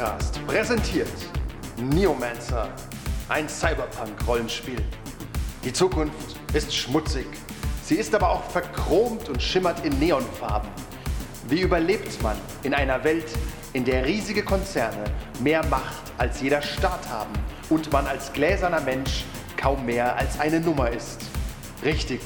[0.00, 1.08] Rollenspiel-Podcast präsentiert
[1.76, 2.68] Neomancer,
[3.28, 4.82] ein Cyberpunk-Rollenspiel.
[5.62, 7.26] Die Zukunft ist schmutzig,
[7.84, 10.70] sie ist aber auch verchromt und schimmert in Neonfarben.
[11.48, 13.26] Wie überlebt man in einer Welt,
[13.74, 15.04] in der riesige Konzerne
[15.40, 17.32] mehr Macht als jeder Staat haben
[17.68, 19.24] und man als gläserner Mensch
[19.56, 21.20] kaum mehr als eine Nummer ist?
[21.84, 22.20] Richtig,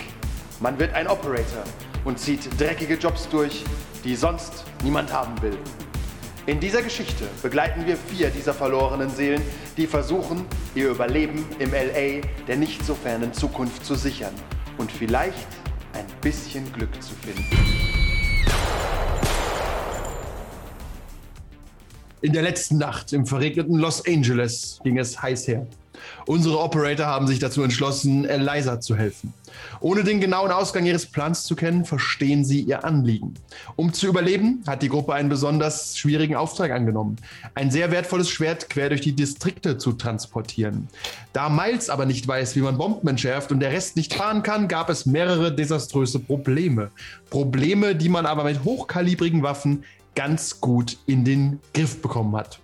[0.61, 1.65] man wird ein Operator
[2.05, 3.65] und zieht dreckige Jobs durch,
[4.05, 5.59] die sonst niemand haben will.
[6.47, 9.41] In dieser Geschichte begleiten wir vier dieser verlorenen Seelen,
[9.79, 14.35] die versuchen, ihr Überleben im LA der nicht so fernen Zukunft zu sichern
[14.77, 15.49] und vielleicht
[15.95, 17.47] ein bisschen Glück zu finden.
[22.21, 25.67] In der letzten Nacht im verregneten Los Angeles ging es heiß her.
[26.27, 29.33] Unsere Operator haben sich dazu entschlossen, Eliza zu helfen.
[29.81, 33.35] Ohne den genauen Ausgang ihres Plans zu kennen, verstehen sie ihr Anliegen.
[33.77, 37.17] Um zu überleben, hat die Gruppe einen besonders schwierigen Auftrag angenommen.
[37.55, 40.89] Ein sehr wertvolles Schwert quer durch die Distrikte zu transportieren.
[41.33, 44.69] Da Miles aber nicht weiß, wie man Bomben entschärft und der Rest nicht fahren kann,
[44.69, 46.91] gab es mehrere desaströse Probleme.
[47.31, 49.85] Probleme, die man aber mit hochkalibrigen Waffen
[50.15, 52.61] ganz gut in den Griff bekommen hat.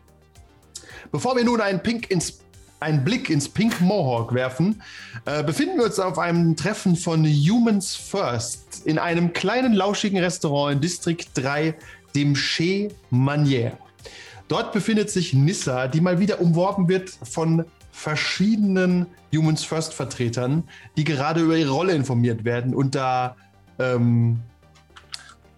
[1.13, 2.41] Bevor wir nun einen, Pink ins,
[2.81, 4.83] einen Blick ins Pink Mohawk werfen,
[5.27, 10.75] äh, befinden wir uns auf einem Treffen von Humans First in einem kleinen, lauschigen Restaurant
[10.75, 11.75] in Distrikt 3,
[12.15, 13.73] dem Chez Manière.
[14.49, 20.65] Dort befindet sich Nissa, die mal wieder umworben wird von verschiedenen Humans First Vertretern,
[20.97, 22.75] die gerade über ihre Rolle informiert werden.
[22.75, 23.37] Und da
[23.79, 24.41] ähm,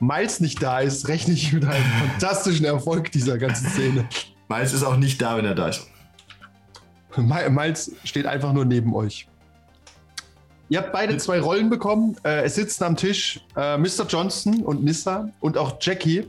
[0.00, 4.08] Miles nicht da ist, rechne ich mit einem fantastischen Erfolg dieser ganzen Szene.
[4.48, 5.86] Miles ist auch nicht da, wenn er da ist.
[7.16, 9.26] Mi- Miles steht einfach nur neben euch.
[10.68, 12.16] Ihr habt beide zwei Rollen bekommen.
[12.24, 14.06] Äh, es sitzen am Tisch äh, Mr.
[14.08, 16.28] Johnson und Nissa und auch Jackie.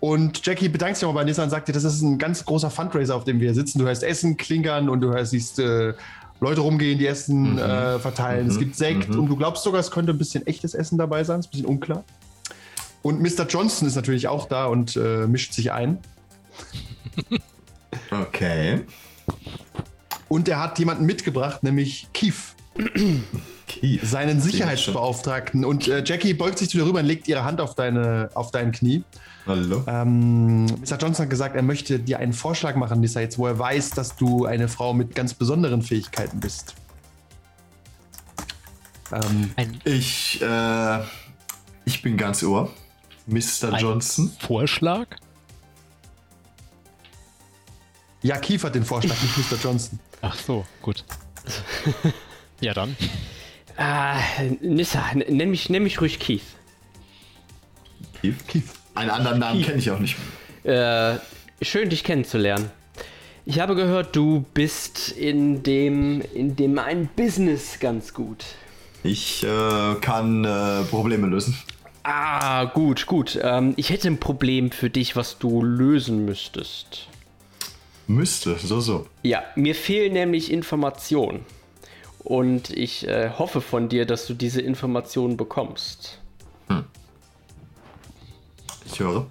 [0.00, 2.70] Und Jackie bedankt sich auch bei Nissa und sagt dir, das ist ein ganz großer
[2.70, 3.78] Fundraiser, auf dem wir sitzen.
[3.78, 5.94] Du hörst Essen klinkern und du hörst, siehst äh,
[6.40, 7.58] Leute rumgehen, die Essen Mhm.
[7.58, 8.48] äh, verteilen.
[8.48, 8.58] Es Mhm.
[8.58, 9.20] gibt Sekt Mhm.
[9.20, 11.38] und du glaubst sogar, es könnte ein bisschen echtes Essen dabei sein.
[11.38, 12.02] Ist ein bisschen unklar.
[13.02, 13.46] Und Mr.
[13.48, 15.98] Johnson ist natürlich auch da und äh, mischt sich ein.
[18.10, 18.84] Okay.
[20.32, 22.54] Und er hat jemanden mitgebracht, nämlich Keith.
[23.68, 24.00] Keith.
[24.02, 25.62] seinen Sicherheitsbeauftragten.
[25.62, 28.50] Und äh, Jackie beugt sich zu dir rüber und legt ihre Hand auf, deine, auf
[28.50, 29.04] dein Knie.
[29.44, 29.84] Hallo.
[29.86, 30.96] Ähm, Mr.
[30.98, 34.16] Johnson hat gesagt, er möchte dir einen Vorschlag machen, Lisa, jetzt wo er weiß, dass
[34.16, 36.76] du eine Frau mit ganz besonderen Fähigkeiten bist.
[39.12, 40.98] Ähm, Ein Ich, äh,
[41.84, 42.70] ich bin ganz ohr.
[43.26, 43.74] Mr.
[43.74, 44.32] Ein- Johnson.
[44.40, 45.08] Vorschlag?
[48.22, 49.58] Ja, Keith hat den Vorschlag, nicht Mr.
[49.62, 49.98] Johnson.
[50.20, 51.04] Ach so, gut.
[52.60, 52.96] ja, dann.
[53.76, 54.18] Ah,
[54.60, 56.42] Nissa, nenn mich, nenn mich ruhig Keith.
[58.20, 58.36] Keith.
[58.46, 58.64] Keith.
[58.94, 60.16] Einen anderen Namen kenne ich auch nicht.
[60.64, 61.16] Äh,
[61.62, 62.70] schön, dich kennenzulernen.
[63.44, 68.44] Ich habe gehört, du bist in dem, in dem ein Business ganz gut.
[69.02, 71.56] Ich äh, kann äh, Probleme lösen.
[72.04, 73.38] Ah, gut, gut.
[73.42, 77.08] Ähm, ich hätte ein Problem für dich, was du lösen müsstest.
[78.06, 79.06] Müsste, so, so.
[79.22, 81.44] Ja, mir fehlen nämlich Informationen.
[82.18, 86.20] Und ich äh, hoffe von dir, dass du diese Informationen bekommst.
[88.92, 89.26] Ich höre.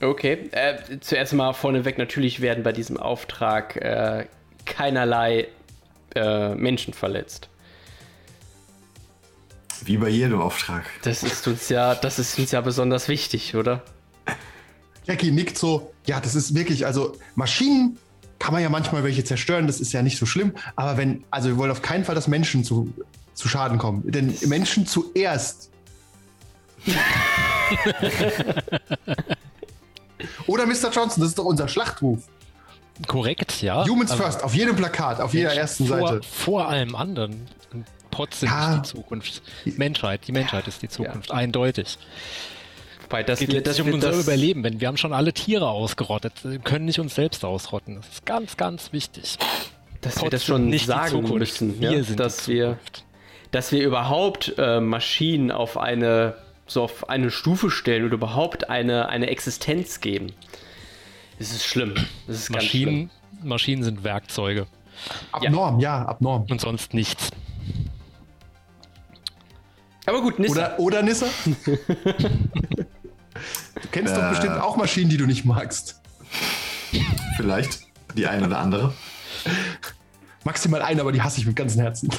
[0.00, 4.26] Okay, äh, zuerst mal vorneweg, natürlich werden bei diesem Auftrag äh,
[4.64, 5.48] keinerlei
[6.14, 7.48] äh, Menschen verletzt.
[9.84, 10.84] Wie bei jedem Auftrag.
[11.02, 13.82] Das ist uns ja, das ist uns ja besonders wichtig, oder?
[15.06, 17.98] Jackie nickt so, ja, das ist wirklich, also Maschinen
[18.38, 21.48] kann man ja manchmal welche zerstören, das ist ja nicht so schlimm, aber wenn, also
[21.48, 22.92] wir wollen auf keinen Fall, dass Menschen zu,
[23.34, 25.70] zu Schaden kommen, denn Menschen zuerst.
[30.46, 30.90] Oder Mr.
[30.92, 32.28] Johnson, das ist doch unser Schlachtruf.
[33.06, 33.86] Korrekt, ja.
[33.86, 36.20] Humans Also, first, auf jedem Plakat, auf jeder ersten vor, Seite.
[36.22, 37.46] Vor allem anderen.
[37.72, 37.86] Sind
[38.42, 38.76] Ja.
[38.76, 39.42] nicht die Zukunft.
[39.64, 41.98] Menschheit, die Menschheit ist die Zukunft, eindeutig.
[43.10, 44.64] Weil das, geht das um unser das, Überleben.
[44.64, 47.96] Wenn wir haben schon alle Tiere ausgerottet, wir können nicht uns selbst ausrotten.
[47.96, 49.38] Das ist ganz, ganz wichtig.
[50.00, 51.34] dass wir Pots das schon nicht sagen Zukunft.
[51.34, 52.78] müssen, Wir ja, sind dass wir
[53.50, 56.34] dass wir überhaupt äh, Maschinen auf eine
[56.66, 60.32] so auf eine Stufe stellen oder überhaupt eine, eine Existenz geben.
[61.38, 61.94] Es ist schlimm.
[62.26, 62.82] Es ist ganz schlimm.
[62.84, 63.10] Maschinen,
[63.42, 64.66] Maschinen sind Werkzeuge
[65.32, 66.46] Abnorm, ja, abnorm.
[66.48, 67.30] und sonst nichts.
[70.06, 70.74] Aber gut, Nissa.
[70.76, 71.26] Oder, oder Nissa?
[73.94, 74.30] du kennst doch Äh.
[74.30, 76.00] bestimmt auch Maschinen, die du nicht magst.
[77.36, 77.80] Vielleicht
[78.16, 78.92] die eine oder andere.
[80.44, 82.10] Maximal eine, aber die hasse ich mit ganzem Herzen.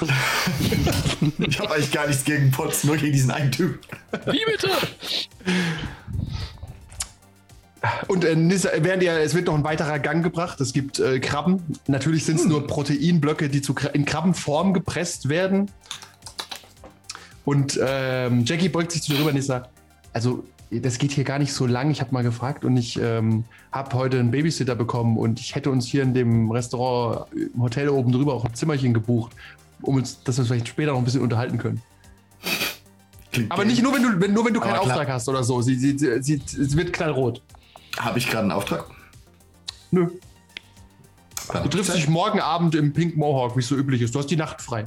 [1.40, 3.80] Ich habe eigentlich gar nichts gegen Pots, nur gegen diesen einen Typ.
[4.26, 4.70] Wie bitte?
[8.08, 10.60] Und äh, Nissa, während ihr, es wird noch ein weiterer Gang gebracht.
[10.60, 11.62] Es gibt äh, Krabben.
[11.88, 15.70] Natürlich sind es nur Proteinblöcke, die zu, in Krabbenform gepresst werden.
[17.44, 19.70] Und ähm, Jackie beugt sich zu dir rüber, Nissa.
[20.14, 21.92] Also, das geht hier gar nicht so lang.
[21.92, 25.70] Ich habe mal gefragt und ich ähm, habe heute einen Babysitter bekommen und ich hätte
[25.70, 29.34] uns hier in dem Restaurant im Hotel oben drüber auch ein Zimmerchen gebucht,
[29.82, 31.82] um uns, dass wir uns vielleicht später noch ein bisschen unterhalten können.
[33.32, 34.78] Klingt Aber nicht nur, wenn du, wenn, nur wenn du keinen.
[34.78, 35.62] Auftrag hast oder so.
[35.62, 37.42] Sie, sie, sie, sie, es wird knallrot.
[38.00, 38.86] Habe ich gerade einen Auftrag?
[39.92, 40.08] Nö.
[41.52, 44.16] Dann Du triffst dich morgen Abend im Pink Mohawk, wie es so üblich ist.
[44.16, 44.86] Du hast die Nacht frei.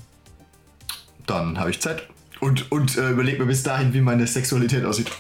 [1.27, 2.09] Dann habe ich Zeit.
[2.41, 5.11] Und, und äh, überleg mir bis dahin, wie meine Sexualität aussieht.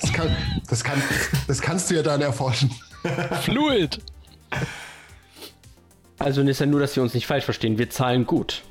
[0.00, 0.34] Das, kann,
[0.68, 1.02] das, kann,
[1.46, 2.70] das kannst du ja dann erforschen.
[3.42, 4.00] Fluid.
[6.18, 7.78] Also Nissa, nur, dass wir uns nicht falsch verstehen.
[7.78, 8.62] Wir zahlen gut.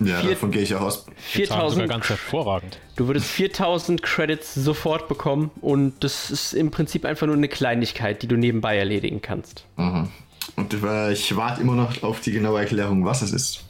[0.00, 1.06] Ja, Vier- davon gehe ich auch aus.
[1.32, 2.78] Wir zahlen sogar 4000 ganz hervorragend.
[2.96, 8.22] Du würdest 4000 Credits sofort bekommen und das ist im Prinzip einfach nur eine Kleinigkeit,
[8.22, 9.64] die du nebenbei erledigen kannst.
[9.76, 10.08] Mhm.
[10.56, 13.64] Und äh, ich warte immer noch auf die genaue Erklärung, was es ist.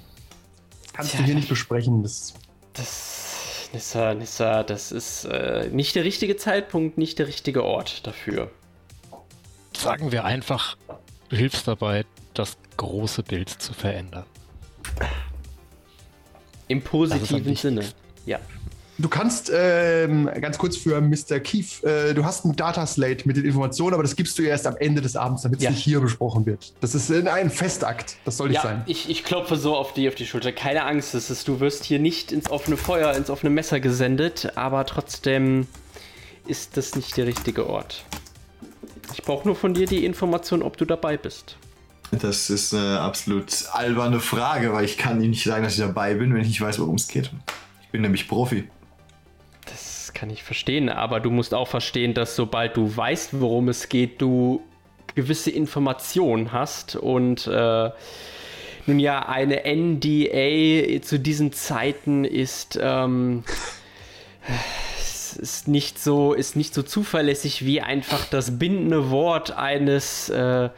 [0.93, 2.03] Kannst du hier nicht besprechen.
[2.03, 2.35] Das,
[2.75, 3.28] Das,
[3.73, 8.51] Nissa, Nissa, das ist äh, nicht der richtige Zeitpunkt, nicht der richtige Ort dafür.
[9.77, 10.77] Sagen wir einfach,
[11.29, 12.05] du hilfst dabei,
[12.35, 14.25] das große Bild zu verändern.
[16.69, 17.57] Im positiven.
[17.57, 17.85] Sinne.
[18.27, 18.41] Ja.
[18.99, 21.41] Du kannst, ähm, ganz kurz für Mr.
[21.41, 24.77] Keith, äh, du hast ein Dataslate mit den Informationen, aber das gibst du erst am
[24.77, 25.71] Ende des Abends, damit es Ja.
[25.71, 26.73] nicht hier besprochen wird.
[26.81, 28.17] Das ist in ein Festakt.
[28.25, 28.83] Das soll nicht Ja, sein.
[28.87, 30.53] ich, ich klopfe so auf die, auf die Schulter.
[30.53, 34.53] Keine Angst, es ist, du wirst hier nicht ins offene Feuer, ins offene Messer gesendet,
[34.57, 35.67] aber trotzdem
[36.47, 38.05] ist das nicht der richtige Ort.
[39.15, 41.57] Ich brauche nur von dir die Information, ob du dabei bist.
[42.11, 46.15] Das ist eine absolut alberne Frage, weil ich kann Ihnen nicht sagen, dass ich dabei
[46.15, 47.31] bin, wenn ich nicht weiß, worum es geht.
[47.83, 48.65] Ich bin nämlich Profi.
[50.09, 53.91] Das kann ich verstehen, aber du musst auch verstehen, dass sobald du weißt, worum es
[53.91, 54.63] geht, du
[55.15, 57.91] gewisse Informationen hast und äh,
[58.87, 63.45] nun ja, eine NDA zu diesen Zeiten ist, ähm,
[65.39, 70.71] ist nicht so, ist nicht so zuverlässig wie einfach das bindende Wort eines äh,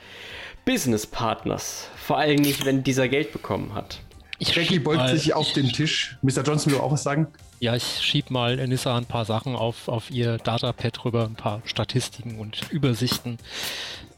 [0.65, 1.87] Businesspartners.
[1.94, 4.00] Vor allem nicht, wenn dieser Geld bekommen hat.
[4.41, 6.19] Ich Jackie schieb beugt sich auf den Tisch.
[6.23, 6.43] Mr.
[6.43, 7.29] Johnson will auch was sagen.
[7.62, 11.61] Ja, ich schieb mal Nissa ein paar Sachen auf, auf ihr Datapad rüber, ein paar
[11.67, 13.37] Statistiken und Übersichten.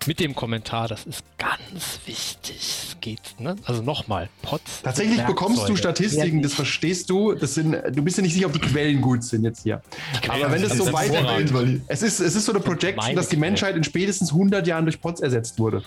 [0.06, 2.56] Mit dem Kommentar, das ist ganz wichtig.
[2.60, 3.56] Es geht, ne?
[3.64, 4.82] Also nochmal, Pots.
[4.82, 5.74] Tatsächlich bekommst du.
[5.74, 7.34] Statistiken, das verstehst du.
[7.34, 9.82] Das sind, du bist ja nicht sicher, ob die Quellen gut sind jetzt hier.
[10.28, 13.36] Aber wenn es so weitergeht, es ist, es ist so eine Projection, dass die.
[13.36, 15.82] Menschheit in spätestens 100 Jahren durch Pots ersetzt wurde.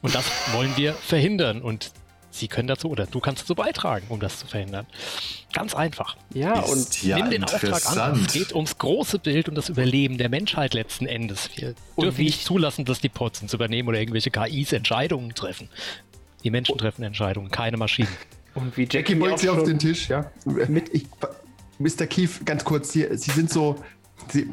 [0.00, 1.60] Und das wollen wir verhindern.
[1.60, 1.90] Und
[2.38, 4.86] Sie können dazu, oder du kannst dazu beitragen, um das zu verhindern.
[5.52, 6.16] Ganz einfach.
[6.34, 8.24] Ja, Ist und ja Nimm den Auftrag an.
[8.26, 11.50] Es geht ums große Bild und das Überleben der Menschheit letzten Endes.
[11.56, 15.34] Wir Und dürfen nicht ich- zulassen, dass die Pots uns übernehmen oder irgendwelche KIs Entscheidungen
[15.34, 15.68] treffen.
[16.44, 18.08] Die Menschen treffen Entscheidungen, keine Maschinen.
[18.54, 20.30] und wie Jackie Jackie auch sie auf den Tisch, ja.
[20.44, 21.06] Mit, ich,
[21.78, 22.06] Mr.
[22.06, 23.76] Keith, ganz kurz, Sie, sie sind so.
[24.32, 24.48] Sie,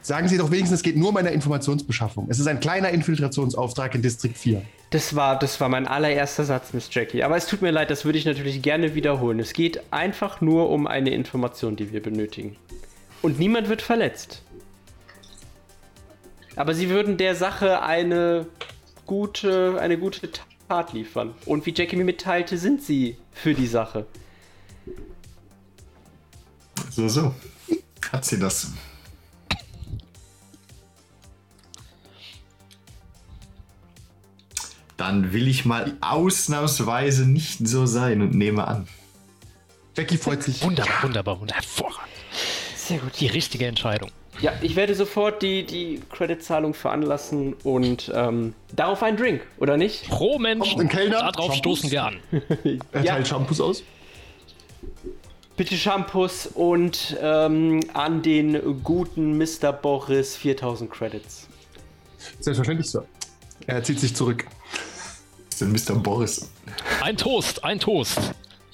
[0.00, 2.26] sagen Sie doch wenigstens, es geht nur um eine Informationsbeschaffung.
[2.30, 4.62] Es ist ein kleiner Infiltrationsauftrag in Distrikt 4.
[4.92, 7.22] Das war, das war mein allererster Satz, Miss Jackie.
[7.22, 9.40] Aber es tut mir leid, das würde ich natürlich gerne wiederholen.
[9.40, 12.56] Es geht einfach nur um eine Information, die wir benötigen.
[13.22, 14.42] Und niemand wird verletzt.
[16.56, 18.46] Aber sie würden der Sache eine
[19.06, 20.28] gute, eine gute
[20.68, 21.34] Tat liefern.
[21.46, 24.04] Und wie Jackie mir mitteilte, sind sie für die Sache.
[26.90, 27.34] So, so.
[28.12, 28.72] Hat sie das.
[35.02, 38.86] Dann will ich mal ausnahmsweise nicht so sein und nehme an.
[39.96, 40.62] Jackie freut sich.
[40.62, 41.60] Wunderbar, wunderbar, wunderbar.
[41.60, 42.12] Hervorragend.
[42.76, 43.10] Sehr gut.
[43.18, 44.12] Die richtige Entscheidung.
[44.40, 50.08] Ja, ich werde sofort die, die Creditzahlung veranlassen und ähm, darauf einen Drink, oder nicht?
[50.08, 51.58] Pro Mensch, ein Kellner, darauf Shampoos.
[51.80, 52.16] stoßen wir an.
[52.92, 53.14] Er Ja.
[53.14, 53.82] teilt Shampoos aus.
[55.56, 59.72] Bitte Shampoos und ähm, an den guten Mr.
[59.72, 61.48] Boris 4000 Credits.
[62.38, 63.04] Selbstverständlich, Sir.
[63.66, 64.46] Er zieht sich zurück.
[65.56, 65.94] Denn Mr.
[65.94, 66.48] Boris.
[67.00, 68.18] Ein Toast, ein Toast.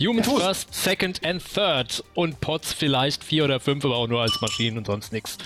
[0.01, 0.43] Humans Toast.
[0.45, 2.05] first, second and third.
[2.15, 5.39] Und Pots vielleicht vier oder fünf, aber auch nur als Maschinen und sonst nichts.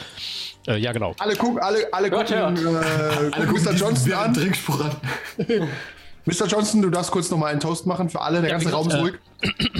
[0.67, 1.15] Äh, ja, genau.
[1.19, 3.73] Alle gucken, alle, alle Hört, gucken, äh, gucken Mr.
[3.73, 4.37] Johnson an.
[4.37, 4.97] An.
[6.25, 6.47] Mr.
[6.47, 8.41] Johnson, du darfst kurz nochmal einen Toast machen für alle.
[8.43, 9.19] Der Ja, ganze Raum ist gesagt,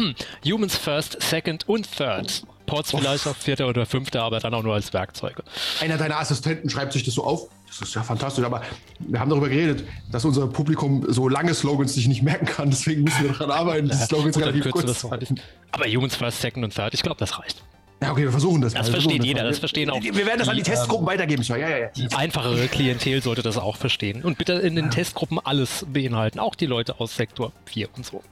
[0.03, 0.17] ruhig.
[0.45, 2.43] Humans first, second und third.
[2.73, 5.43] Pots vielleicht auf vierter oder fünfter, aber dann auch nur als Werkzeuge.
[5.81, 7.49] Einer deiner Assistenten schreibt sich das so auf.
[7.67, 8.63] Das ist ja fantastisch, aber
[8.99, 12.71] wir haben darüber geredet, dass unser Publikum so lange Slogans sich nicht merken kann.
[12.71, 15.39] Deswegen müssen wir daran arbeiten, die Slogans relativ kurz zu halten.
[15.71, 17.63] Aber Humans first, second und third, ich glaube, das reicht.
[18.03, 18.73] Ja, okay, wir versuchen das.
[18.73, 18.93] Das mal.
[19.01, 19.49] Versteht jeder, mal.
[19.51, 21.59] das verstehen auch Wir werden das an die Testgruppen weitergeben, Sir.
[21.59, 21.89] Ja, ja, ja.
[21.89, 24.23] Die einfachere Klientel sollte das auch verstehen.
[24.23, 28.23] Und bitte in den Testgruppen alles beinhalten, auch die Leute aus Sektor 4 und so.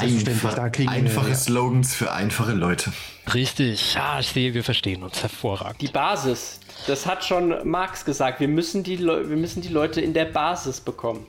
[0.00, 1.34] Selbstverständlich, da kriegen wir- einfache ja.
[1.34, 2.92] Slogans für einfache Leute.
[3.32, 5.80] Richtig, ja, ich sehe, wir verstehen uns hervorragend.
[5.82, 8.40] Die Basis, das hat schon Marx gesagt.
[8.40, 11.26] Wir müssen die, Leu wir müssen die Leute in der Basis bekommen.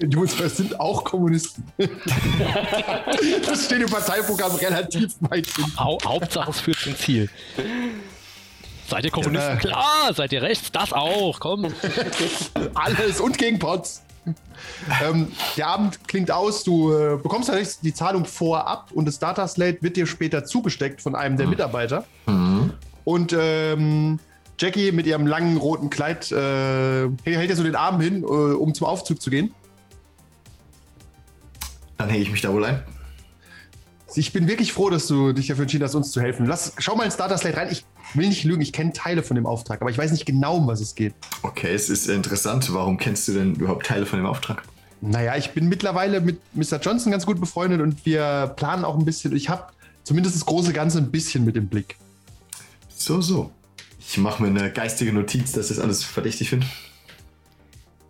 [0.00, 1.70] Die uns sind auch Kommunisten.
[3.46, 5.78] das steht im Parteiprogramm relativ weit hinten.
[5.78, 7.30] Hau Hauptsache es führt zum Ziel.
[8.88, 9.52] Seid ihr Kommunisten?
[9.52, 9.56] Ja.
[9.56, 10.72] Klar, seid ihr rechts?
[10.72, 11.72] Das auch, komm.
[12.74, 14.03] Alles und gegen Pots.
[15.04, 19.46] ähm, der Abend klingt aus, du äh, bekommst tatsächlich die Zahlung vorab und das Data
[19.46, 22.04] Slate wird dir später zugesteckt von einem der Mitarbeiter.
[23.04, 24.18] Und ähm,
[24.58, 28.74] Jackie mit ihrem langen roten Kleid äh, hält ja so den Arm hin, äh, um
[28.74, 29.52] zum Aufzug zu gehen.
[31.98, 32.82] Dann hänge ich mich da wohl ein.
[34.16, 36.46] Ich bin wirklich froh, dass du dich dafür entschieden hast, uns zu helfen.
[36.46, 37.68] Lass, schau mal ins Data Slate rein.
[37.70, 40.58] Ich will nicht lügen, ich kenne Teile von dem Auftrag, aber ich weiß nicht genau,
[40.58, 41.14] um was es geht.
[41.42, 42.72] Okay, es ist interessant.
[42.72, 44.62] Warum kennst du denn überhaupt Teile von dem Auftrag?
[45.00, 46.78] Naja, ich bin mittlerweile mit Mr.
[46.80, 49.34] Johnson ganz gut befreundet und wir planen auch ein bisschen.
[49.34, 49.64] Ich habe
[50.04, 51.96] zumindest das große Ganze ein bisschen mit im Blick.
[52.96, 53.50] So, so.
[53.98, 56.66] Ich mache mir eine geistige Notiz, dass ich das alles verdächtig finde.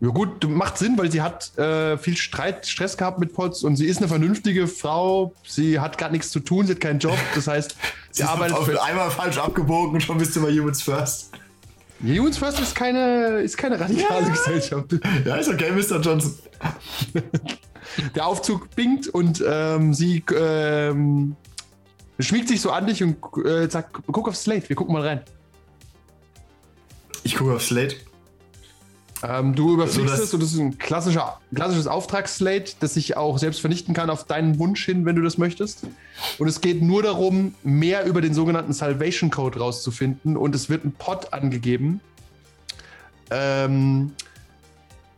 [0.00, 3.76] Ja gut, macht Sinn, weil sie hat äh, viel Streit, Stress gehabt mit Potts und
[3.76, 5.32] sie ist eine vernünftige Frau.
[5.46, 7.16] Sie hat gerade nichts zu tun, sie hat keinen Job.
[7.34, 7.76] Das heißt,
[8.10, 11.30] sie arbeitet auf einmal falsch abgebogen und schon bist du bei Humans First.
[12.02, 14.86] Humans First ist keine, ist keine radikale Gesellschaft.
[15.24, 16.00] Ja, ist okay, Mr.
[16.00, 16.34] Johnson.
[18.14, 21.36] Der Aufzug bingt und ähm, sie ähm,
[22.18, 25.20] schmiegt sich so an dich und äh, sagt, guck aufs Slate, wir gucken mal rein.
[27.22, 27.96] Ich gucke auf Slate.
[29.26, 33.16] Ähm, du überfliegst So, dass- es und das ist ein klassischer, klassisches Auftragsslate, das sich
[33.16, 35.86] auch selbst vernichten kann auf deinen Wunsch hin, wenn du das möchtest.
[36.38, 40.36] Und es geht nur darum, mehr über den sogenannten Salvation Code rauszufinden.
[40.36, 42.00] Und es wird ein Pod angegeben
[43.30, 44.12] ähm,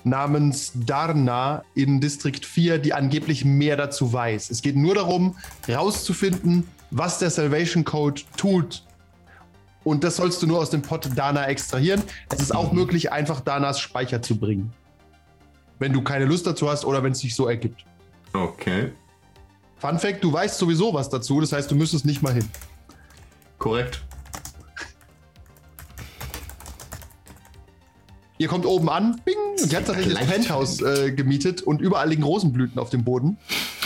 [0.04, 4.50] namens Darna in Distrikt 4, die angeblich mehr dazu weiß.
[4.50, 5.36] Es geht nur darum,
[5.68, 8.84] rauszufinden, was der Salvation Code tut
[9.86, 12.02] und das sollst du nur aus dem Pot Dana extrahieren.
[12.32, 14.72] Es ist auch möglich, einfach Danas Speicher zu bringen.
[15.78, 17.84] Wenn du keine Lust dazu hast oder wenn es sich so ergibt.
[18.32, 18.90] Okay.
[19.76, 22.48] Fun Fact: Du weißt sowieso was dazu, das heißt, du müsstest nicht mal hin.
[23.58, 24.04] Korrekt.
[28.38, 30.26] Ihr kommt oben an, bing, und sie hat tatsächlich das.
[30.26, 33.38] Penthouse äh, gemietet und überall liegen Rosenblüten auf dem Boden.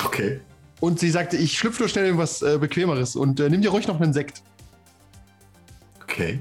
[0.02, 0.40] Okay.
[0.80, 3.70] Und sie sagte, ich schlüpfe nur schnell in was äh, Bequemeres und äh, nimm dir
[3.70, 4.42] ruhig noch einen Sekt.
[6.20, 6.40] Okay.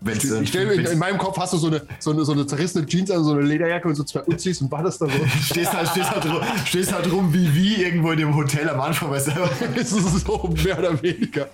[0.00, 2.46] Wenn's, Ich stell, in, in meinem Kopf hast du so eine, so, eine, so eine
[2.46, 5.12] zerrissene Jeans an, so eine Lederjacke und so zwei Uzis und wartest da so.
[5.42, 8.80] stehst, halt, stehst, halt rum, stehst halt rum wie wie irgendwo in dem Hotel am
[8.80, 9.32] Anfang, weißt du?
[9.80, 11.48] Ist so mehr oder weniger.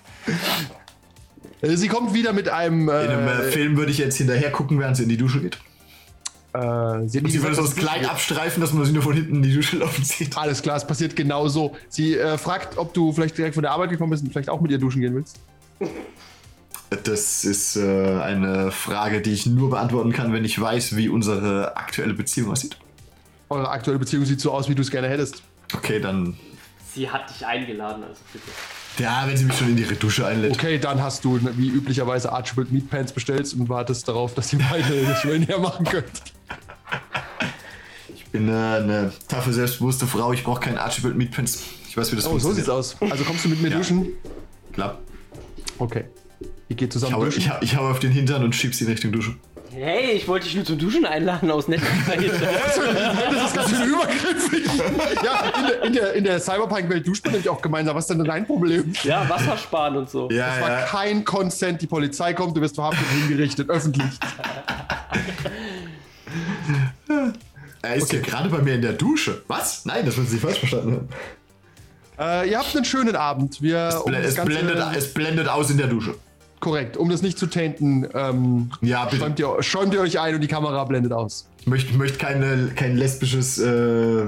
[1.61, 2.89] Äh, Sie kommt wieder mit einem.
[2.89, 5.39] Äh, In einem äh, Film würde ich jetzt hinterher gucken, während sie in die Dusche
[5.39, 5.57] geht.
[6.53, 9.13] äh, sie sie gesagt, würde so das es Kleid abstreifen, dass man sie nur von
[9.13, 10.37] hinten in die Dusche laufen sieht.
[10.37, 11.73] Alles klar, es passiert genau so.
[11.87, 14.59] Sie äh, fragt, ob du vielleicht direkt von der Arbeit gekommen bist und vielleicht auch
[14.59, 15.39] mit ihr duschen gehen willst.
[17.03, 21.77] Das ist äh, eine Frage, die ich nur beantworten kann, wenn ich weiß, wie unsere
[21.77, 22.75] aktuelle Beziehung aussieht.
[23.49, 25.41] Eure aktuelle Beziehung sieht so aus, wie du es gerne hättest.
[25.73, 26.35] Okay, dann.
[26.93, 28.45] Sie hat dich eingeladen, also bitte.
[29.01, 30.51] Ja, wenn sie mich schon in ihre Dusche einlädt.
[30.51, 34.57] Okay, dann hast du wie üblicherweise Archibald Meat Pants bestellt und wartest darauf, dass die
[34.57, 36.11] beide das schön hermachen könnt.
[38.13, 40.33] Ich bin äh, eine taffe, selbstbewusste Frau.
[40.33, 41.63] Ich brauche keinen Archibald Meat Pants.
[41.87, 42.97] Ich weiß, wie das Oh, so sieht's aus.
[42.99, 43.77] Also kommst du mit mir Ja.
[43.77, 44.09] duschen?
[44.73, 44.99] Klar.
[45.77, 46.03] Okay.
[46.71, 47.39] Ihr geht Ich zusammen hau, duschen.
[47.41, 49.35] ich, hau, ich hau auf den Hintern und schieb sie in Richtung Dusche.
[49.73, 52.17] Hey, ich wollte dich nur zum Duschen einladen aus Nettigkeit.
[52.31, 54.65] Das ist ganz schön übergriffig.
[55.25, 57.93] Ja, in der, in der, in der Cyberpunk-Welt duscht man nämlich auch gemeinsam.
[57.97, 58.93] Was ist denn dein Problem?
[59.03, 60.29] ja, Wasser sparen und so.
[60.31, 60.81] Ja, Es war ja.
[60.85, 64.07] kein Consent, die Polizei kommt, du wirst verhaftet und hingerichtet, öffentlich.
[67.81, 69.41] Er ist ja gerade bei mir in der Dusche.
[69.47, 69.83] Was?
[69.85, 71.09] Nein, das wird Sie falsch verstanden haben.
[72.45, 73.61] Äh, ihr habt einen schönen Abend.
[73.61, 76.13] Wir, um Bl- das es, blendet, es blendet aus in der Dusche.
[76.61, 79.17] Korrekt, um das nicht zu tainten, ähm, Ja, bitte.
[79.17, 81.47] schäumt, ihr, schäumt ihr euch ein und die Kamera blendet aus.
[81.59, 84.25] Ich möchte, möchte keine, kein lesbisches äh,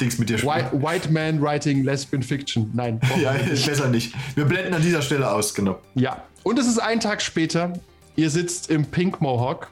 [0.00, 0.54] Dings mit dir spielen.
[0.54, 2.70] White, white Man Writing Lesbian Fiction.
[2.74, 3.00] Nein.
[3.22, 4.14] Ja, besser nicht.
[4.34, 5.78] Wir blenden an dieser Stelle aus, genau.
[5.94, 6.22] ja.
[6.42, 7.72] Und es ist ein Tag später.
[8.14, 9.68] Ihr sitzt im Pink Mohawk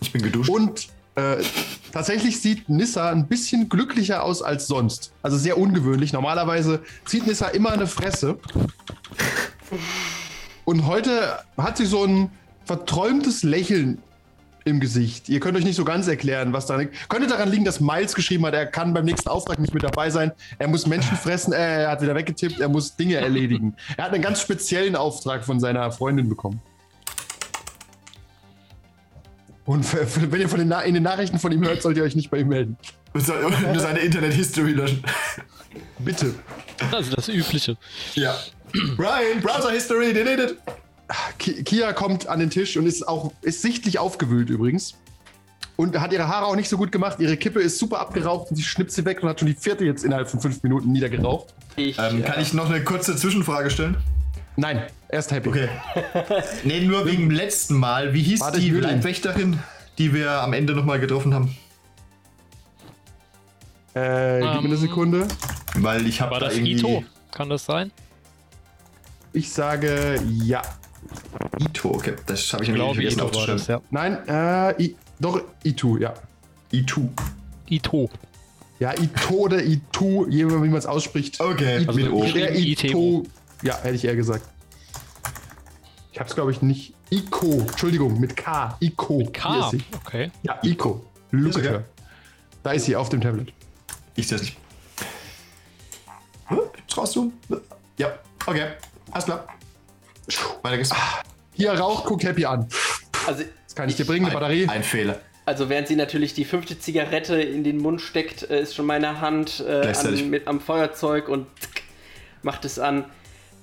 [0.00, 0.50] Ich bin geduscht.
[0.50, 1.36] und äh,
[1.92, 5.12] tatsächlich sieht Nissa ein bisschen glücklicher aus als sonst.
[5.22, 6.12] Also sehr ungewöhnlich.
[6.12, 8.38] Normalerweise zieht Nissa immer eine Fresse.
[10.68, 12.30] Und heute hat sie so ein
[12.66, 14.02] verträumtes Lächeln
[14.66, 15.30] im Gesicht.
[15.30, 17.08] Ihr könnt euch nicht so ganz erklären, was liegt.
[17.08, 20.10] Könnte daran liegen, dass Miles geschrieben hat, er kann beim nächsten Auftrag nicht mit dabei
[20.10, 20.30] sein.
[20.58, 23.76] Er muss Menschen fressen, äh, er hat wieder weggetippt, er muss Dinge erledigen.
[23.96, 26.60] Er hat einen ganz speziellen Auftrag von seiner Freundin bekommen.
[29.64, 29.90] Und
[30.30, 32.28] wenn ihr von den Na in den Nachrichten von ihm hört, sollt ihr euch nicht
[32.30, 32.76] bei ihm melden.
[33.14, 35.02] Und seine Internet-History löschen.
[35.98, 36.34] Bitte.
[36.92, 37.78] Also das Übliche.
[38.14, 38.36] Ja.
[38.98, 40.56] Ryan, Browser History deleted.
[41.38, 44.94] Ki Kia kommt an den Tisch und ist auch ist sichtlich aufgewühlt übrigens.
[45.76, 47.18] Und hat ihre Haare auch nicht so gut gemacht.
[47.20, 49.84] Ihre Kippe ist super abgeraucht und sie schnippt sie weg und hat schon die vierte
[49.84, 51.54] jetzt innerhalb von fünf Minuten niedergeraucht.
[51.76, 53.96] Ich, Ähm, kann ich noch eine kurze Zwischenfrage stellen?
[54.56, 55.48] Nein, er ist happy.
[55.48, 55.68] Okay.
[56.64, 58.12] nee, nur wegen dem letzten Mal.
[58.12, 58.70] Wie hieß Warte, die.
[58.70, 59.60] Leibwächterin,
[59.98, 61.56] die wir am Ende nochmal getroffen haben?
[63.94, 65.28] Äh, gib mir eine Ähm, Sekunde.
[65.76, 66.72] Weil ich habe War da das irgendwie...
[66.72, 67.04] Ito?
[67.30, 67.92] Kann das sein?
[69.32, 70.62] Ich sage ja.
[71.60, 72.14] Ito, okay.
[72.26, 73.84] Das habe ich Ich nämlich glaube, vergessen Ito war das, aufzuschreiben.
[73.90, 73.90] ja.
[73.90, 74.28] Nein,
[74.76, 76.14] äh, I, doch, Itu, ja.
[76.72, 77.08] Ito.
[77.68, 78.10] Ito.
[78.80, 81.40] Ja, Ito oder Itu, je nachdem, wie man es ausspricht.
[81.40, 82.24] Okay, Ito, mit O.
[82.24, 82.54] Der.
[82.56, 83.24] Ito.
[83.62, 84.44] Ja, hätte ich eher gesagt.
[86.12, 86.94] Ich hab's, glaube ich, nicht.
[87.10, 88.76] Iko, Entschuldigung, mit K.
[88.80, 89.18] Iko.
[89.18, 89.70] Hier ist K.
[89.70, 89.84] sie.
[90.04, 90.30] Okay.
[90.42, 90.80] Ja, Ist
[91.56, 91.78] at okay.
[92.62, 93.52] Da ist sie auf dem Tablet.
[94.14, 94.56] Ich sehe es nicht.
[96.48, 96.56] Hä?
[96.74, 97.32] Gibt's rauszoomen?
[97.98, 98.12] Ja,
[98.46, 98.72] okay.
[99.10, 99.46] Alles klar.
[100.62, 100.90] Weiter geht's.
[101.54, 102.68] Hier Rauch, guckt Happy an.
[103.26, 104.68] also, Das kann ich dir bringen, eine Batterie.
[104.68, 105.20] Ein Fehler.
[105.46, 109.20] also während sie natürlich die fünfte Zigarette in den Mund steckt, äh, ist schon meine
[109.20, 111.82] Hand äh, an, mit, am Feuerzeug und tsk,
[112.42, 113.06] macht es an.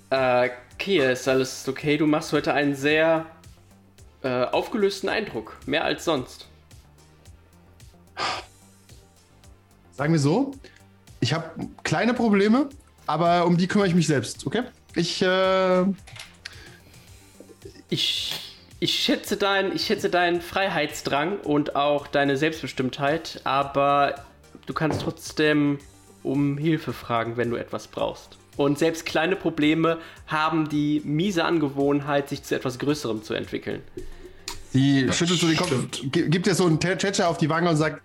[0.10, 1.98] Äh, Kia, ist alles okay?
[1.98, 3.26] Du machst heute einen sehr
[4.24, 5.58] äh, aufgelösten Eindruck.
[5.66, 6.48] Mehr als sonst.
[9.94, 10.54] Sagen wir so,
[11.22, 11.52] ich habe
[11.84, 12.70] kleine Probleme,
[13.08, 14.64] aber um die kümmere ich mich selbst, okay?
[14.96, 15.84] Ich, äh,
[17.90, 18.34] Ich,
[18.80, 24.16] ich, schätze dein, ich schätze deinen Freiheitsdrang und auch deine Selbstbestimmtheit, aber
[24.66, 25.80] du kannst trotzdem
[26.24, 28.38] um Hilfe fragen, wenn du etwas brauchst.
[28.58, 33.82] Und selbst kleine Probleme haben die miese Angewohnheit, sich zu etwas Größerem zu entwickeln.
[34.72, 35.72] sie schüttelt so den Kopf,
[36.12, 38.02] gi- gibt dir so einen Tätscher auf die Wange und sagt,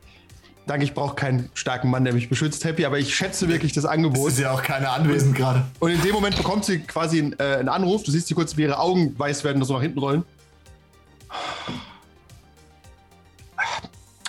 [0.67, 3.85] danke, ich brauche keinen starken Mann, der mich beschützt, Happy, aber ich schätze wirklich das
[3.85, 4.31] Es Angebot.
[4.31, 5.65] ist ja auch keiner anwesend gerade.
[5.81, 8.03] Und in dem Moment bekommt sie quasi einen, äh, einen Anruf.
[8.05, 10.25] Du siehst sie kurz, wie ihre Augen weiß werden und so nach hinten rollen.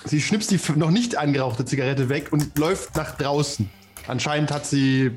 [0.06, 3.70] Sie schnipst die noch nicht angerauchte Zigarette weg und läuft nach draußen.
[4.08, 5.12] Anscheinend hat sie,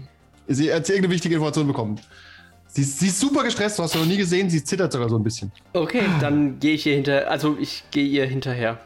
[0.46, 2.00] sie, hat sie irgendeine wichtige Information bekommen.
[2.68, 5.08] Sie, ist- sie ist super gestresst, du hast sie noch nie gesehen, sie zittert sogar
[5.08, 5.50] so ein bisschen.
[5.72, 8.78] Okay, dann gehe ich ihr hinter, also ich gehe ihr hinterher.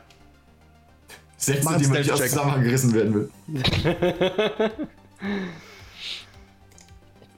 [1.39, 2.21] Sätze, Mach die man nicht aus.
[2.21, 3.31] Zusammenhang gerissen werden will.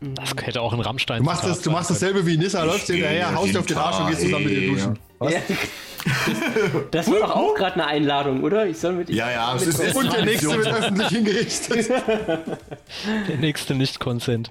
[0.01, 1.19] Das hätte auch ein Rammstein.
[1.19, 3.77] Du machst, das, du machst dasselbe wie Nissa, läufst dir hinterher, haust dir auf den
[3.77, 4.99] Arsch und gehst zusammen mit ihr duschen.
[5.19, 5.33] Was?
[5.33, 5.41] Ja.
[6.93, 8.67] Das war doch auch gerade eine Einladung, oder?
[8.67, 11.91] Ich soll mit Ja, ja, es ist, Und der nächste wird öffentlich hingerichtet.
[11.91, 14.51] Der nächste Nicht-Consent.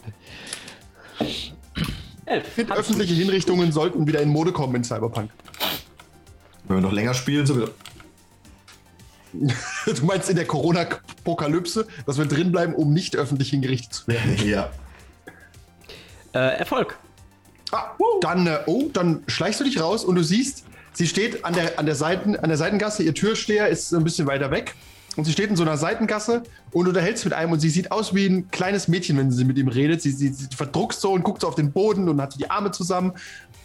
[2.27, 2.45] Elf.
[2.69, 5.31] Öffentliche Hinrichtungen sollten wieder in Mode kommen in Cyberpunk.
[6.67, 7.69] Wenn wir noch länger spielen, so wieder.
[9.86, 14.38] Du meinst in der Corona-Apokalypse, dass wir drinbleiben, um nicht öffentlich hingerichtet zu werden?
[14.46, 14.70] Ja.
[16.34, 16.98] Äh, Erfolg.
[17.72, 20.63] Ah, dann, äh, oh, dann schleichst du dich raus und du siehst,
[20.94, 24.28] sie steht an der, an der, Seiten, an der Seitengasse, ihr Türsteher ist ein bisschen
[24.28, 24.76] weiter weg.
[25.15, 27.92] Und sie steht in so einer Seitengasse und unterhält sich mit einem und sie sieht
[27.92, 30.02] aus wie ein kleines Mädchen, wenn sie mit ihm redet.
[30.02, 32.50] Sie, sie, sie verdruckst so und guckt so auf den Boden und hat so die
[32.50, 33.13] Arme zusammen.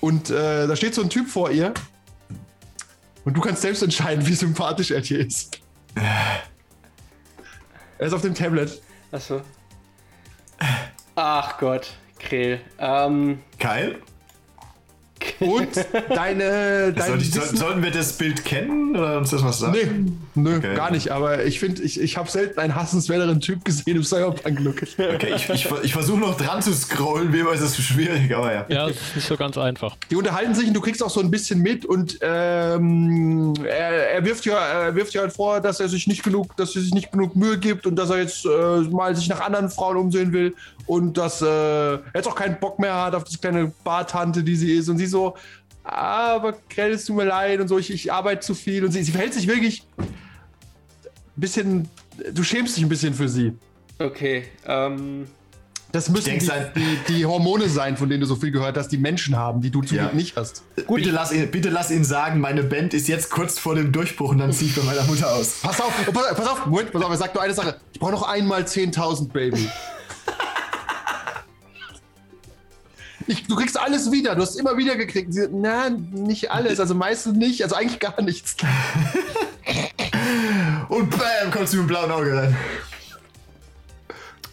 [0.00, 1.72] Und äh, da steht so ein Typ vor ihr.
[3.24, 5.60] Und du kannst selbst entscheiden, wie sympathisch er dir ist.
[7.98, 8.82] Er ist auf dem Tablet.
[9.12, 9.40] Achso.
[11.14, 12.60] Ach Gott, Krill.
[12.78, 14.00] Ähm, Keil?
[15.40, 15.68] Und
[16.14, 16.92] deine.
[16.92, 19.72] dein Soll ich, soll, Wissen- sollten wir das Bild kennen oder uns das was sagen?
[20.34, 20.74] Nee, nö, Okay.
[20.74, 21.10] gar nicht.
[21.10, 24.82] Aber ich finde, ich, ich habe selten einen hassenswerteren Typ gesehen im Cyberpunk-Look.
[24.98, 28.52] Okay, ich, ich, ich versuche noch dran zu scrollen, wie immer ist das schwierig, aber
[28.52, 28.64] ja.
[28.68, 29.96] Ja, das ist nicht so ganz einfach.
[30.10, 34.24] Die unterhalten sich und du kriegst auch so ein bisschen mit und ähm, er, er
[34.24, 36.92] wirft ja, er wirft ja halt vor, dass er sich nicht genug, dass er sich
[36.94, 40.32] nicht genug Mühe gibt und dass er jetzt äh, mal sich nach anderen Frauen umsehen
[40.32, 40.54] will
[40.86, 44.54] und dass äh, er jetzt auch keinen Bock mehr hat auf diese kleine Bartante, die
[44.56, 45.23] sie ist und sie so,
[45.84, 48.92] "Ah, aber Grell, es tut mir leid und so, ich, ich arbeite zu viel und
[48.92, 50.06] sie, sie verhält sich wirklich ein
[51.36, 51.88] bisschen,
[52.32, 53.52] du schämst dich ein bisschen für sie.
[53.98, 55.26] Okay, ähm,
[55.92, 58.88] Das müssen die, sein- die, die Hormone sein, von denen du so viel gehört hast,
[58.88, 60.10] die Menschen haben, die du zum Ja.
[60.12, 60.62] Nicht hast.
[60.88, 64.30] bitte, lass ihn, bitte lass ihn sagen, meine Band ist jetzt kurz vor dem Durchbruch
[64.30, 65.60] und dann ziehe ich bei meiner Mutter aus.
[65.62, 67.76] Pass auf, oh, pass, pass auf, Moment, pass auf, er sagt nur eine Sache.
[67.92, 69.68] Ich brauche noch einmal 10.000, Baby.
[73.26, 75.32] Ich, du kriegst alles wieder, du hast immer wieder gekriegt.
[75.32, 78.56] Sie, na, nicht alles, also meistens nicht, also eigentlich gar nichts.
[80.88, 82.56] Und bam, kommst du mit dem blauen Auge rein.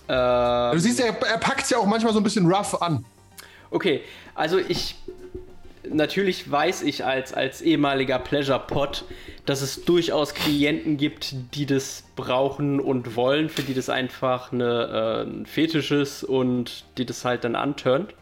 [0.08, 3.06] äh, Du siehst, er, er packt ja auch manchmal so ein bisschen rough an.
[3.70, 4.02] Okay,
[4.36, 4.96] also ich.
[5.94, 9.04] Natürlich weiß ich als, als ehemaliger Pleasure Pot,
[9.48, 15.26] dass es durchaus Klienten gibt, die das brauchen und wollen, für die das einfach eine,
[15.26, 18.14] äh, ein Fetisch ist und die das halt dann anturnt.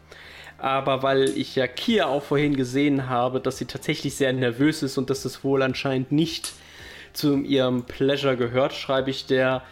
[0.60, 4.98] Aber weil ich ja Kia auch vorhin gesehen habe, dass sie tatsächlich sehr nervös ist
[4.98, 6.52] und dass das wohl anscheinend nicht
[7.12, 9.62] zu ihrem Pleasure gehört, schreibe ich der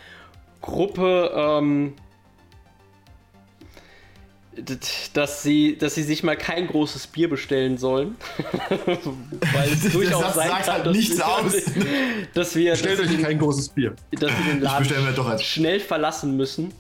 [0.63, 1.95] Gruppe, ähm,
[5.13, 8.17] dass sie, dass sie sich mal kein großes Bier bestellen sollen.
[9.53, 11.53] Weil es durchaus Satz sein kann, halt dass, nichts wir, aus.
[12.35, 13.95] dass wir, Stellt dass, euch kein großes Bier.
[14.13, 16.73] dass wir den Laden schnell verlassen müssen,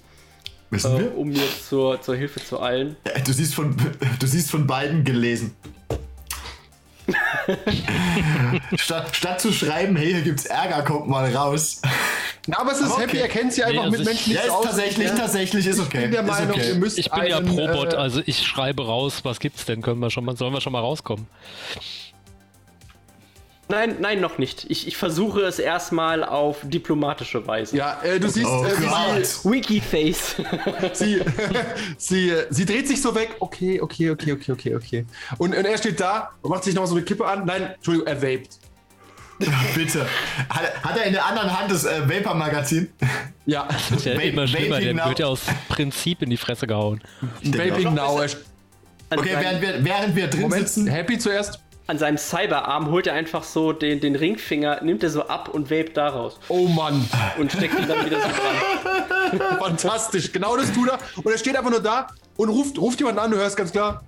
[0.70, 1.16] Wissen äh, wir?
[1.16, 2.96] um mir zur, zur Hilfe zu eilen.
[3.06, 3.76] Ja, du, siehst von,
[4.18, 5.54] du siehst von beiden gelesen.
[8.76, 11.80] statt, statt zu schreiben, hey, hier gibt's Ärger, kommt mal raus.
[12.46, 13.20] Na, aber es ist Aber happy, okay.
[13.20, 14.64] er kennt sie einfach Nee, mit ich- Menschen Ja, nicht ist so aus.
[14.64, 15.14] tatsächlich, Ja.
[15.16, 16.00] tatsächlich, ist Ich okay.
[16.02, 16.68] bin der Meinung, okay.
[16.68, 19.80] ihr müsst Ich bin ja einen, Probot, äh, also ich schreibe raus, was gibt's denn?
[19.82, 21.26] Können wir schon mal, sollen wir schon mal rauskommen?
[23.68, 24.66] Nein, nein, noch nicht.
[24.68, 27.76] Ich, ich versuche es erstmal auf diplomatische Weise.
[27.76, 29.52] Ja, äh, du siehst, Oh äh, wie Gott.
[29.52, 30.36] Wikiface.
[30.94, 31.20] sie,
[31.98, 33.36] sie, sie, sie dreht sich so weg.
[33.40, 35.06] Okay, okay, okay, okay, okay, okay.
[35.36, 37.44] Und, und er steht da und macht sich noch so eine Kippe an.
[37.44, 38.58] Nein, Entschuldigung, er vaped.
[39.74, 40.06] Bitte.
[40.48, 42.88] Hat, hat er in der anderen Hand das äh, Vapor-Magazin?
[43.46, 47.00] Ja, Das ist ja immer schlimmer, der wird ja aus Prinzip in die Fresse gehauen.
[47.42, 48.20] Vaping now.
[48.20, 48.28] Er,
[49.10, 50.86] Okay, während wir, während wir drin Moment, sitzen.
[50.86, 51.60] Happy zuerst.
[51.88, 55.70] An seinem Cyberarm holt er einfach so den, den Ringfinger, nimmt er so ab und
[55.70, 56.38] vape daraus.
[56.48, 59.58] Oh Mann, Und steckt ihn dann wieder so dran.
[59.58, 60.30] fantastisch.
[60.30, 60.98] Genau das tut er.
[61.16, 63.30] Und er steht einfach nur da und ruft, ruft jemanden an.
[63.30, 64.04] Du hörst ganz klar.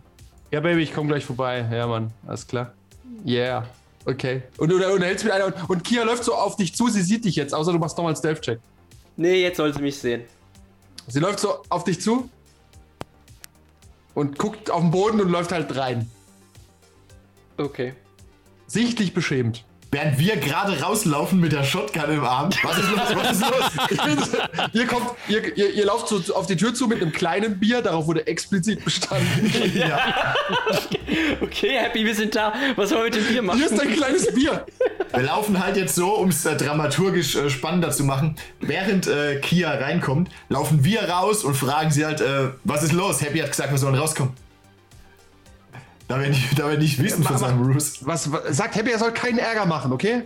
[0.50, 1.66] Ja, Baby, ich komme gleich vorbei.
[1.72, 2.74] Ja, Mann, alles klar.
[3.26, 3.66] Yeah.
[4.04, 4.42] Okay.
[4.58, 5.46] Und du unterhältst mit einer.
[5.46, 6.88] Und, und Kia läuft so auf dich zu.
[6.88, 8.60] Sie sieht dich jetzt, außer du machst nochmal einen Stealth-Check.
[9.16, 10.22] Nee, jetzt soll sie mich sehen.
[11.08, 12.28] Sie läuft so auf dich zu
[14.12, 16.10] und guckt auf den Boden und läuft halt rein.
[17.60, 17.94] Okay.
[18.66, 19.64] Sichtlich beschämt.
[19.92, 22.50] Während wir gerade rauslaufen mit der Shotgun im Arm.
[22.62, 23.00] Was ist los?
[23.16, 24.40] Was ist los?
[24.72, 27.82] ihr kommt, ihr, ihr, ihr lauft so auf die Tür zu mit einem kleinen Bier,
[27.82, 29.52] darauf wurde explizit bestanden.
[29.74, 29.98] ja.
[31.40, 32.52] Okay, Happy, wir sind da.
[32.76, 33.58] Was wollen wir mit dem Bier machen?
[33.58, 34.64] Hier ist ein kleines Bier.
[35.12, 38.36] Wir laufen halt jetzt so, um es äh, dramaturgisch äh, spannender zu machen.
[38.60, 43.20] Während äh, Kia reinkommt, laufen wir raus und fragen sie halt, äh, was ist los?
[43.22, 44.34] Happy hat gesagt, wir sollen rauskommen.
[46.10, 48.04] Da wir nicht, da wir nicht wissen von seinem Bruce.
[48.04, 50.24] Was, was sagt Happy, er soll keinen Ärger machen, okay?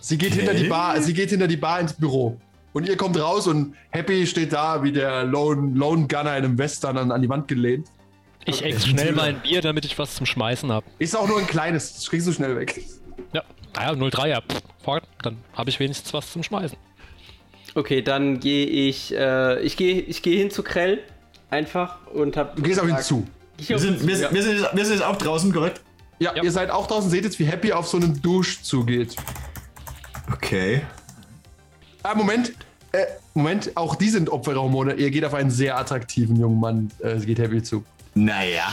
[0.00, 2.40] Sie geht hinter die Bar, sie geht hinter die Bar ins Büro.
[2.72, 6.56] Und ihr kommt raus und Happy steht da wie der Lone, Lone Gunner in einem
[6.56, 7.88] Western an, an die Wand gelehnt.
[8.46, 10.86] Ich ex schnell mein Bier, damit ich was zum Schmeißen habe.
[10.98, 12.82] Ist auch nur ein kleines, das kriegst du schnell weg.
[13.34, 13.42] Ja,
[13.74, 14.40] naja, 03er.
[14.50, 16.78] Pff, fort, dann habe ich wenigstens was zum Schmeißen.
[17.74, 21.02] Okay, dann gehe ich, äh, ich gehe ich gehe hin zu Krell.
[21.50, 22.56] Einfach und hab.
[22.56, 23.26] Du gehst auf ihn zu.
[23.58, 24.32] Wir sind, wir, ja.
[24.32, 25.80] wir, sind, wir sind jetzt auch draußen, korrekt?
[26.18, 26.42] Ja, Ja.
[26.42, 29.16] ihr seid auch draußen, seht jetzt, wie Happy auf so einen Dusch zugeht.
[30.32, 30.82] Okay.
[32.02, 32.52] Ah, Moment.
[32.92, 33.04] Äh,
[33.34, 34.94] Moment, auch die sind Opferhormone.
[34.94, 37.84] Ihr geht auf einen sehr attraktiven jungen Mann, äh, geht Happy zu.
[38.14, 38.72] Naja.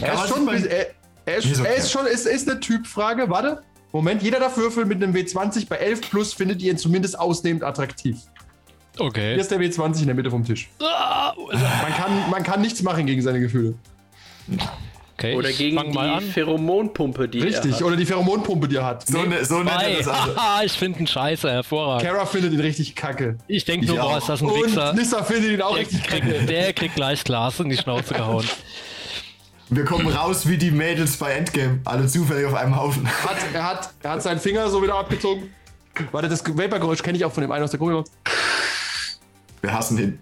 [0.00, 0.86] Er ist schon, er,
[1.26, 1.68] er ist, Ist okay.
[1.68, 3.28] er ist schon, ist, ist eine Typfrage.
[3.28, 3.62] Warte.
[3.92, 5.68] Moment, jeder darf würfeln mit einem W20.
[5.68, 8.18] Bei 11 plus findet ihr ihn zumindest ausnehmend attraktiv.
[8.96, 9.36] Hier Okay.
[9.36, 10.68] ist der W20 in der Mitte vom Tisch.
[10.82, 13.74] Ah, Man kann, man kann nichts machen gegen seine Gefühle.
[15.14, 16.22] okay Oder ich gegen fang die mal an.
[16.24, 17.74] Pheromonpumpe, die er Richtig.
[17.74, 17.82] hat.
[17.82, 19.06] Oder die Pheromonpumpe, die er hat.
[19.06, 20.36] So, ne, so nennt er das also.
[20.36, 22.08] haha, ich finde ihn scheiße, hervorragend.
[22.10, 23.38] Kara findet ihn richtig kacke.
[23.46, 24.18] Ich denke nur, boah, auch.
[24.18, 24.92] ist das ein Und Wichser.
[24.92, 26.28] Nissa findet ihn auch Der richtig kacke.
[26.32, 28.44] kriegt, der kriegt gleich Glas in die Schnauze gehauen.
[29.72, 31.78] Wir kommen raus wie die Mädels bei Endgame.
[31.84, 33.06] Alle zufällig auf einem Haufen.
[33.06, 35.54] Hat, er, hat, er hat seinen Finger so wieder abgezogen.
[36.12, 38.02] Warte, das Vaporgeräusch kenne ich auch von dem einen aus der Gruppe.
[39.62, 40.18] Wir hassen ihn.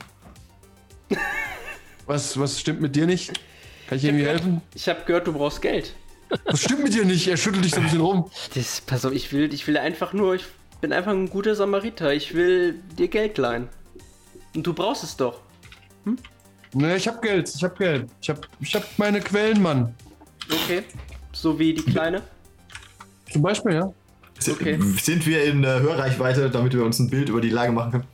[2.07, 3.29] Was, was stimmt mit dir nicht?
[3.89, 4.63] Kann ich dir irgendwie helfen?
[4.75, 5.95] Ich habe gehört, du brauchst Geld.
[6.45, 7.27] Was stimmt mit dir nicht?
[7.29, 8.31] Er schüttelt dich so ein bisschen rum.
[8.55, 10.45] Das, pass auf, ich will, ich will einfach nur, ich
[10.81, 12.13] bin einfach ein guter Samariter.
[12.13, 13.69] Ich will dir Geld leihen.
[14.55, 15.41] Und du brauchst es doch.
[16.75, 18.11] Ne, ich hab Geld, ich hab Geld.
[18.21, 19.95] Ich hab, ich hab meine Quellen, Mann.
[20.51, 20.83] Okay.
[21.33, 22.23] So wie die Kleine.
[23.33, 23.93] Zum Beispiel, ja.
[24.39, 24.79] Sind, Okay.
[25.03, 28.05] sind wir in äh, Hörreichweite, damit wir uns ein Bild über die Lage machen können?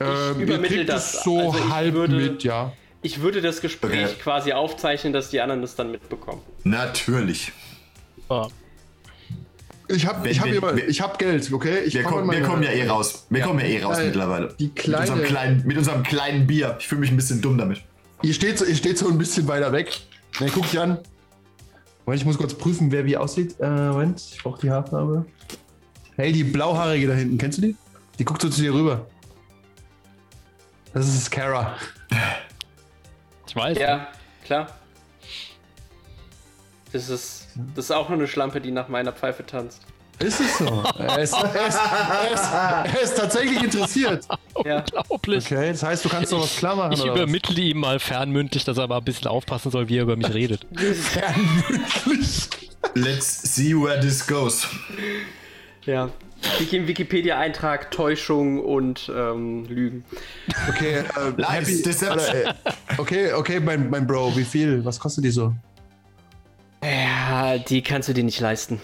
[0.00, 0.06] Ähm,
[0.38, 1.14] ihr übermittel kriegt das.
[1.14, 2.72] es so Also ich halb würde- mit, ja.
[3.02, 4.14] Ich würde das Gespräch Okay.
[4.22, 6.40] quasi aufzeichnen, dass die anderen das dann mitbekommen.
[6.64, 7.52] Natürlich.
[8.28, 8.48] Ah,
[9.86, 11.80] Ich hab, Wenn ich hab, wir- immer, wir- ich hab Geld, okay?
[11.84, 13.26] Ich Wir, komm wir kommen ja eh raus.
[13.28, 14.54] Wir kommen ja eh raus Äh, mittlerweile.
[14.58, 16.76] die mit, unserem kleine- kleinen, mit unserem kleinen Bier.
[16.80, 17.82] Ich fühle mich ein bisschen dumm damit.
[18.22, 20.00] Ihr steht, so, ihr steht so ein bisschen weiter weg.
[20.40, 20.98] Ne, guck dich an.
[22.06, 23.56] Moment, ich muss kurz prüfen, wer wie aussieht.
[23.60, 25.26] Äh, Moment, ich brauche die Haarfarbe.
[26.16, 27.76] Hey, die blauhaarige da hinten, kennst du die?
[28.18, 29.06] Die guckt so zu dir rüber.
[30.94, 31.76] Das ist Kara.
[33.46, 33.76] ich weiß.
[33.78, 34.08] Ja,
[34.44, 34.68] klar.
[36.92, 39.82] Das ist, das ist auch nur eine Schlampe, die nach meiner Pfeife tanzt.
[40.20, 40.84] Ist es so?
[40.96, 42.52] er, ist, er, ist, er, ist,
[42.94, 44.26] er ist tatsächlich interessiert.
[44.64, 44.84] Ja.
[45.08, 45.46] Unglaublich.
[45.46, 46.92] Okay, das heißt, du kannst noch was klar machen.
[46.92, 47.06] Ich was?
[47.06, 50.32] übermittle ihm mal fernmündlich, dass er mal ein bisschen aufpassen soll, wie er über mich
[50.32, 50.64] redet.
[52.94, 54.68] Let's see where this goes.
[55.82, 56.08] Ja.
[56.88, 60.04] Wikipedia-Eintrag Täuschung und ähm, Lügen.
[60.68, 62.36] Okay, äh, happy, Deception.
[62.36, 62.54] Äh,
[62.98, 64.84] okay, okay, mein, mein Bro, wie viel?
[64.84, 65.54] Was kostet die so?
[66.82, 68.80] Ja, die kannst du dir nicht leisten.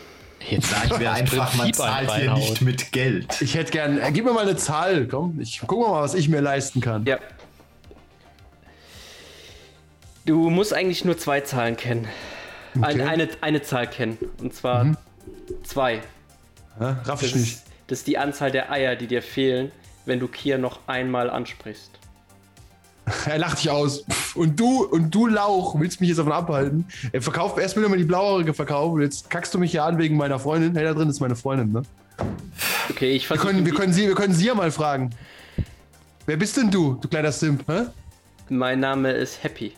[0.49, 3.40] Jetzt Sagen wir das einfach, man zahlt hier nicht mit Geld.
[3.42, 5.38] Ich hätte gern, äh, gib mir mal eine Zahl, komm.
[5.40, 7.05] Ich guck mal, was ich mir leisten kann.
[7.05, 7.18] Ja.
[10.25, 12.09] Du musst eigentlich nur zwei Zahlen kennen.
[12.81, 14.16] Ein, eine, eine Zahl kennen.
[14.40, 14.96] Und zwar
[15.64, 16.01] zwei.
[16.81, 17.53] Raff ich Das nicht.
[17.55, 19.71] ist, das ist die Anzahl der Eier, die dir fehlen,
[20.07, 21.90] wenn du Kia noch einmal ansprichst.
[23.27, 24.05] Er lacht dich aus.
[24.37, 26.85] Und du, und du Lauch, willst mich jetzt davon abhalten?
[27.12, 28.95] Er verkauft erst will er mir die blauhaarige verkaufen.
[28.97, 30.75] und Jetzt kackst du mich hier an wegen meiner Freundin.
[30.77, 31.83] Hey, da drin ist meine Freundin, ne?
[32.88, 35.11] Okay, ich Wir können, wir können, sie, wir können sie ja mal fragen.
[36.27, 37.64] Wer bist denn du, du kleiner Simp?
[37.69, 37.87] Hä?
[38.49, 39.73] Mein Name ist Happy.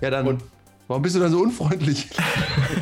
[0.00, 0.40] Ja, dann.
[0.86, 2.08] Warum bist du dann so unfreundlich?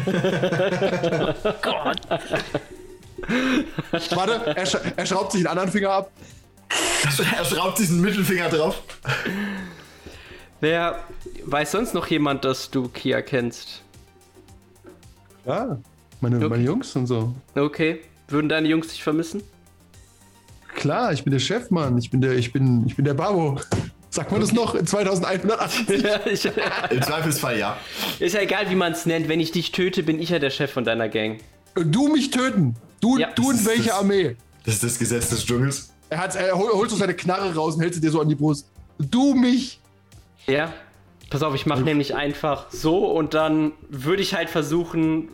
[4.10, 6.10] Warte, er, sch er schraubt sich den anderen Finger ab.
[7.38, 8.82] Er schraubt diesen Mittelfinger drauf.
[10.60, 10.98] Wer
[11.44, 13.82] weiß sonst noch jemand, dass du Kia kennst?
[15.44, 15.78] Ja,
[16.20, 17.34] meine, meine Jungs und so.
[17.54, 18.00] Okay.
[18.28, 19.42] Würden deine Jungs dich vermissen?
[20.74, 21.96] Klar, ich bin der Chef, Mann.
[21.98, 23.60] Ich bin der, ich bin, ich bin der Babo.
[24.10, 26.02] Sagt man das noch in 2180?
[26.02, 26.44] Ja, ich,
[26.90, 27.76] Im Zweifelsfall ja.
[28.18, 29.28] ist ja egal, wie man es nennt.
[29.28, 31.38] Wenn ich dich töte, bin ich ja der Chef von deiner Gang.
[31.74, 32.74] Du mich töten.
[33.00, 33.30] Du, Ja.
[33.34, 34.36] du in Das welche ist- Armee?
[34.64, 35.90] Das ist das Gesetz des Dschungels.
[36.08, 38.28] Er, hat, er hol- holt so seine Knarre raus und hält sie dir so an
[38.28, 38.66] die Brust.
[38.98, 39.80] Du mich.
[40.46, 40.72] Ja.
[41.30, 45.28] Pass auf, ich mache nämlich einfach so und dann würde ich halt versuchen,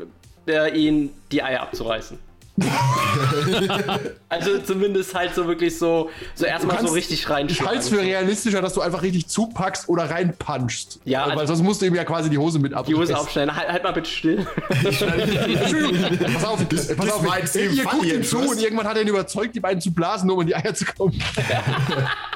[0.48, 2.18] äh, ihn die Eier abzureißen.
[4.28, 7.66] also zumindest halt so wirklich so, so erstmal so richtig Ich reinschlagen.
[7.68, 11.00] halte es für realistischer, dass du einfach richtig zupackst oder reinpunchst.
[11.04, 13.00] Ja, Weil also- sonst musst du ihm ja quasi die Hose mit die abreißen.
[13.00, 13.56] Hose aufschneiden.
[13.56, 14.46] Halt, halt mal bitte still.
[14.68, 17.54] Pass auf, pass das auf.
[17.56, 20.36] ihr guckt ihm zu und irgendwann hat er ihn überzeugt, die beiden zu blasen, nur
[20.36, 21.18] um in die Eier zu kommen.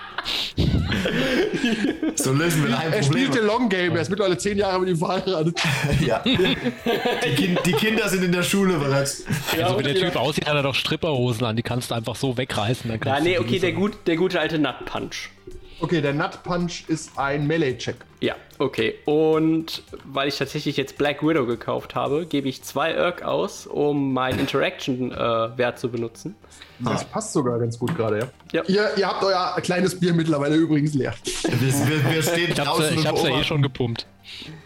[2.17, 3.47] So lösen wir ein Er spielt den Problem.
[3.47, 3.95] Long Game.
[3.95, 5.61] Er ist mittlerweile zehn Jahre mit ihm verheiratet.
[6.01, 6.23] Ja.
[6.25, 9.25] Die, kind, die Kinder sind in der Schule bereits.
[9.61, 11.57] Also, wenn der Typ aussieht, hat er doch Stripperhosen an.
[11.57, 12.89] Die kannst du einfach so wegreißen.
[12.91, 15.31] Dann Ja, nee, okay, der, gut, der gute alte Nut Punch.
[15.79, 17.97] Okay, der Nut Punch ist ein Melee-Check.
[18.21, 18.95] Ja, okay.
[19.05, 24.15] Und weil ich tatsächlich jetzt Black Widow gekauft habe, gebe ich zwei Erg aus, um
[24.15, 26.35] meinen Interaction-Wert zu benutzen.
[26.79, 28.29] Das passt sogar ganz gut gerade, ja.
[28.53, 28.63] Ja.
[28.69, 31.15] Ihr, ihr habt euer kleines Bier mittlerweile übrigens leer.
[31.45, 34.07] Wir, wir, wir stehen Ich hab's, draußen ja- ich hab's ja eh schon gepumpt.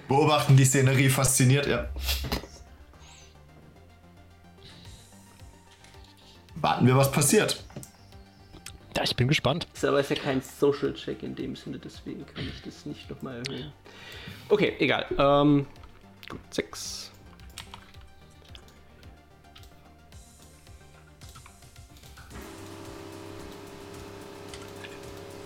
[0.08, 1.88] beobachten die Szenerie fasziniert, ja.
[6.56, 7.64] Warten wir, was passiert.
[8.96, 9.66] Ja, ich bin gespannt.
[9.72, 13.08] Ist aber ist ja kein Social Check in dem Sinne, deswegen kann ich das nicht
[13.08, 13.72] nochmal erhöhen.
[14.48, 15.06] Okay, egal.
[15.16, 15.66] Ähm,
[16.28, 17.10] gut, 6.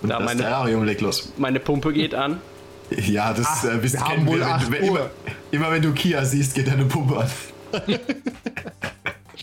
[0.02, 1.32] Und Ja, das meine- Terrarium legt los.
[1.36, 2.40] Meine Pumpe geht an.
[2.90, 4.40] Ja, das äh, wisst wir kennen wir.
[4.40, 5.10] Wenn, wenn, immer,
[5.50, 7.30] immer wenn du Kia siehst, geht deine Pumpe an.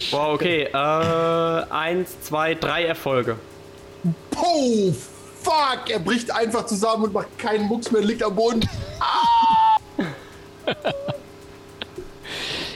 [0.10, 0.64] Wow, okay.
[0.64, 3.38] Äh, eins, zwei, drei Erfolge.
[4.64, 4.94] Oh,
[5.42, 5.90] fuck!
[5.90, 8.70] Er bricht einfach zusammen und macht keinen Mucks mehr, liegt am Boden.
[9.00, 9.78] Ah!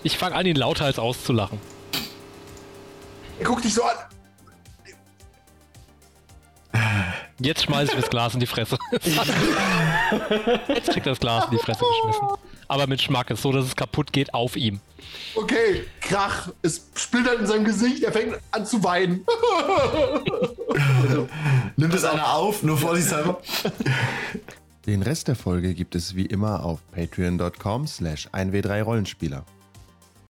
[0.03, 1.61] ich fange an, ihn lauter als auszulachen.
[3.39, 3.95] Er guckt dich so an.
[7.37, 8.77] Jetzt schmeiße ich das Glas in die Fresse.
[10.67, 12.27] Jetzt kriegt er das Glas in die Fresse geschmissen.
[12.67, 14.79] Aber mit Schmack ist so dass es kaputt geht auf ihm.
[15.35, 16.49] Okay, Krach.
[16.61, 18.03] Es splittert in seinem Gesicht.
[18.03, 19.25] Er fängt an zu weinen.
[21.77, 23.41] Nimmt es einer auf, nur vorsichtshalber.
[24.85, 29.43] Den Rest der Folge gibt es wie immer auf patreon.com slash 1w3rollenspieler.